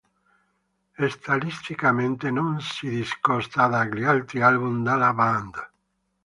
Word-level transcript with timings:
Stilisticamente 1.09 2.31
non 2.31 2.59
si 2.59 2.89
discosta 2.89 3.67
dagli 3.67 4.03
altri 4.03 4.41
album 4.41 4.81
della 4.83 5.13
band. 5.13 5.69